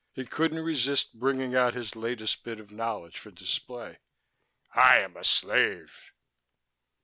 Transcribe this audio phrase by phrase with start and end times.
[0.15, 3.99] He couldn't resist bringing out his latest bit of knowledge for display.
[4.73, 5.93] "I am a slave."